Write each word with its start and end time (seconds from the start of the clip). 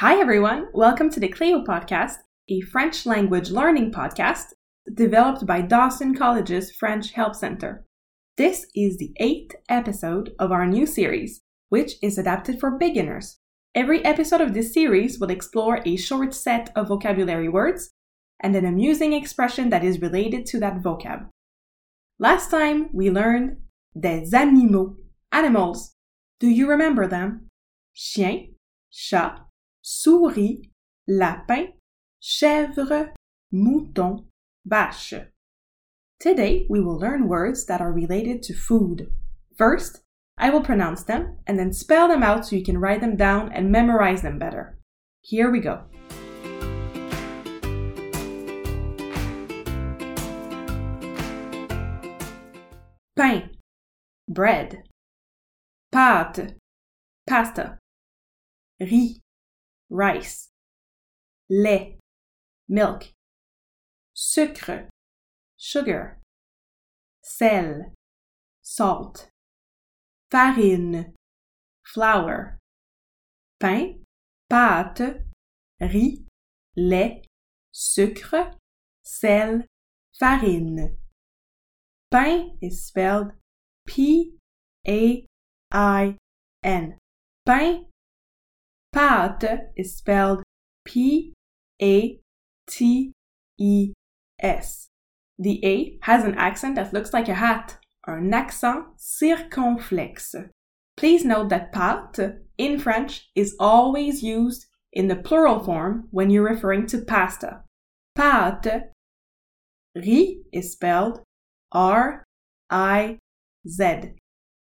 Hi, 0.00 0.18
everyone. 0.18 0.68
Welcome 0.72 1.10
to 1.10 1.20
the 1.20 1.28
CLÉO 1.28 1.62
Podcast, 1.62 2.14
a 2.48 2.62
French 2.62 3.04
language 3.04 3.50
learning 3.50 3.92
podcast 3.92 4.46
developed 4.94 5.44
by 5.44 5.60
Dawson 5.60 6.14
College's 6.14 6.72
French 6.72 7.12
Help 7.12 7.34
Center. 7.34 7.84
This 8.38 8.64
is 8.74 8.96
the 8.96 9.12
eighth 9.20 9.56
episode 9.68 10.30
of 10.38 10.52
our 10.52 10.64
new 10.64 10.86
series, 10.86 11.42
which 11.68 11.96
is 12.02 12.16
adapted 12.16 12.58
for 12.58 12.78
beginners. 12.78 13.40
Every 13.74 14.02
episode 14.02 14.40
of 14.40 14.54
this 14.54 14.72
series 14.72 15.20
will 15.20 15.28
explore 15.28 15.82
a 15.84 15.96
short 15.96 16.32
set 16.32 16.72
of 16.74 16.88
vocabulary 16.88 17.50
words 17.50 17.90
and 18.42 18.56
an 18.56 18.64
amusing 18.64 19.12
expression 19.12 19.68
that 19.68 19.84
is 19.84 20.00
related 20.00 20.46
to 20.46 20.60
that 20.60 20.80
vocab. 20.80 21.28
Last 22.18 22.50
time 22.50 22.88
we 22.94 23.10
learned 23.10 23.58
des 23.94 24.30
animaux, 24.32 24.96
animals. 25.30 25.92
Do 26.38 26.48
you 26.48 26.70
remember 26.70 27.06
them? 27.06 27.48
Chien, 27.94 28.54
chat, 28.90 29.40
souris, 29.82 30.62
lapin, 31.08 31.72
chèvre, 32.22 33.12
mouton, 33.52 34.26
vache. 34.64 35.26
Today 36.18 36.66
we 36.68 36.80
will 36.80 36.98
learn 36.98 37.28
words 37.28 37.64
that 37.66 37.80
are 37.80 37.92
related 37.92 38.42
to 38.44 38.54
food. 38.54 39.10
First, 39.56 40.02
I 40.36 40.50
will 40.50 40.62
pronounce 40.62 41.02
them 41.02 41.38
and 41.46 41.58
then 41.58 41.72
spell 41.72 42.08
them 42.08 42.22
out 42.22 42.46
so 42.46 42.56
you 42.56 42.64
can 42.64 42.78
write 42.78 43.00
them 43.00 43.16
down 43.16 43.52
and 43.52 43.70
memorize 43.70 44.22
them 44.22 44.38
better. 44.38 44.78
Here 45.22 45.50
we 45.50 45.60
go. 45.60 45.84
Pain, 53.16 53.50
bread. 54.28 54.84
Pâte, 55.92 56.54
pasta. 57.26 57.78
Riz, 58.80 59.18
rice. 59.90 60.48
Lait, 61.50 61.98
milk. 62.68 63.12
Sucre, 64.14 64.88
sugar. 65.58 66.18
Sel, 67.22 67.92
salt 68.62 69.30
farine, 70.30 71.12
flour, 71.84 72.58
pain, 73.58 74.04
pâte, 74.48 75.24
riz, 75.80 76.24
lait, 76.76 77.22
sucre, 77.72 78.52
sel, 79.02 79.64
farine. 80.12 80.96
Pain 82.10 82.58
is 82.62 82.86
spelled 82.86 83.32
P 83.86 84.34
A 84.86 85.26
I 85.72 86.16
N. 86.62 86.98
Pain. 87.46 87.86
Pâte 88.94 89.68
is 89.76 89.96
spelled 89.96 90.42
P 90.84 91.32
A 91.80 92.18
T 92.68 93.12
E 93.58 93.92
S. 94.40 94.88
The 95.38 95.64
A 95.64 95.98
has 96.02 96.24
an 96.24 96.34
accent 96.34 96.74
that 96.74 96.92
looks 96.92 97.12
like 97.12 97.28
a 97.28 97.34
hat 97.34 97.78
un 98.06 98.32
accent 98.32 98.86
circonflexe. 98.98 100.50
Please 100.96 101.24
note 101.24 101.48
that 101.50 101.72
pâte 101.72 102.40
in 102.58 102.78
French 102.78 103.30
is 103.34 103.56
always 103.58 104.22
used 104.22 104.66
in 104.92 105.08
the 105.08 105.16
plural 105.16 105.60
form 105.60 106.08
when 106.10 106.30
you're 106.30 106.42
referring 106.42 106.86
to 106.86 106.98
pasta. 106.98 107.62
Pâte. 108.18 108.88
Riz 109.94 110.36
is 110.52 110.72
spelled 110.72 111.20
R 111.72 112.24
I 112.68 113.18
Z. 113.68 114.14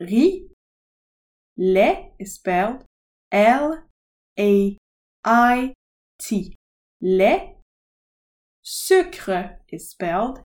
Riz. 0.00 0.42
Lait 1.56 2.12
is 2.18 2.34
spelled 2.34 2.84
L 3.30 3.84
A 4.38 4.76
I 5.24 5.74
T. 6.18 6.54
Lait. 7.00 7.56
Sucre 8.62 9.58
is 9.68 9.90
spelled 9.90 10.40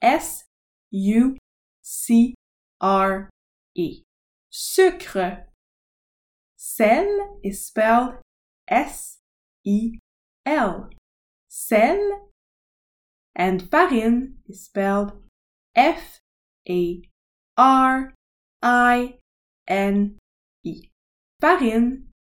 S 0.00 0.44
U 0.90 1.36
C 1.82 2.34
R 2.80 3.30
E. 3.74 4.02
Sucre. 4.50 5.46
Sel 6.56 7.38
is 7.42 7.66
spelled 7.66 8.14
S 8.68 9.18
E 9.64 9.98
L. 10.46 10.88
Sel. 11.48 12.30
And 13.36 13.68
farine 13.70 14.36
is 14.46 14.64
spelled 14.64 15.12
F 15.74 16.20
A 16.68 17.02
R 17.58 18.14
I 18.62 19.18
N 19.66 20.18
E. 20.62 20.88
Farine. 21.40 22.13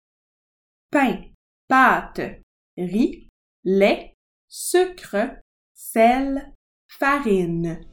Pain, 0.92 1.32
pâte, 1.70 2.42
riz, 2.78 3.30
lait, 3.64 4.18
sucre, 4.50 5.42
sel, 5.74 6.54
farine. 6.90 7.86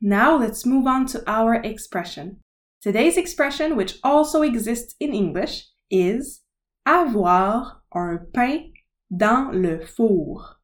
Now 0.00 0.38
let's 0.38 0.64
move 0.64 0.86
on 0.86 1.04
to 1.08 1.22
our 1.26 1.56
expression. 1.56 2.38
Today's 2.80 3.18
expression, 3.18 3.76
which 3.76 3.98
also 4.02 4.40
exists 4.40 4.94
in 4.98 5.12
English, 5.12 5.66
is 5.90 6.40
avoir 6.86 7.82
un 7.94 8.28
pain 8.32 8.72
dans 9.14 9.52
le 9.52 9.86
four. 9.86 10.56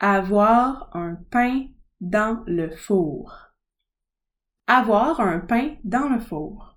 Avoir 0.00 0.88
un 0.94 1.26
pain 1.30 1.74
dans 2.00 2.44
le 2.46 2.74
four. 2.74 3.30
Avoir 4.66 5.20
un 5.20 5.46
pain 5.46 5.76
dans 5.86 6.10
le 6.10 6.20
four. 6.20 6.76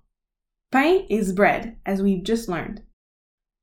Pain 0.70 1.06
is 1.08 1.32
bread, 1.32 1.78
as 1.86 2.02
we've 2.02 2.22
just 2.22 2.46
learned. 2.46 2.82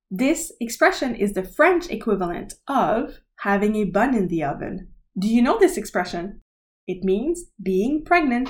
This 0.09 0.51
expression 0.59 1.13
is 1.13 1.33
the 1.33 1.43
French 1.43 1.89
equivalent 1.91 2.55
of 2.67 3.19
having 3.41 3.75
a 3.75 3.83
bun 3.83 4.15
in 4.15 4.27
the 4.27 4.43
oven. 4.43 4.87
Do 5.17 5.27
you 5.27 5.43
know 5.43 5.59
this 5.59 5.77
expression? 5.77 6.41
It 6.87 7.03
means 7.03 7.51
being 7.61 8.03
pregnant. 8.03 8.49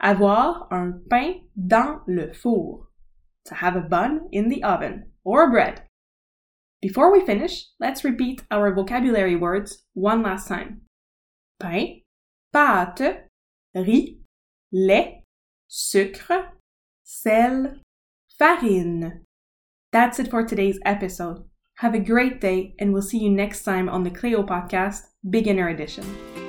Avoir 0.00 0.68
un 0.70 1.02
pain 1.10 1.48
dans 1.54 2.00
le 2.08 2.32
four. 2.32 2.88
To 3.46 3.54
have 3.56 3.76
a 3.76 3.80
bun 3.80 4.28
in 4.32 4.48
the 4.48 4.62
oven 4.62 5.12
or 5.22 5.50
bread. 5.50 5.82
Before 6.80 7.12
we 7.12 7.26
finish, 7.26 7.66
let's 7.78 8.04
repeat 8.04 8.42
our 8.50 8.74
vocabulary 8.74 9.36
words 9.36 9.84
one 9.92 10.22
last 10.22 10.48
time. 10.48 10.82
Pain, 11.60 12.02
pâte, 12.54 13.24
riz, 13.74 14.16
lait, 14.72 15.24
sucre, 15.66 16.52
sel, 17.02 17.76
farine. 18.38 19.24
That's 19.92 20.18
it 20.18 20.30
for 20.30 20.44
today's 20.44 20.78
episode. 20.84 21.44
Have 21.76 21.94
a 21.94 22.00
great 22.00 22.40
day, 22.40 22.74
and 22.78 22.92
we'll 22.92 23.02
see 23.02 23.18
you 23.18 23.30
next 23.30 23.62
time 23.62 23.88
on 23.88 24.02
the 24.02 24.10
CLÉO 24.10 24.46
Podcast, 24.46 25.02
Beginner 25.30 25.68
Edition. 25.68 26.47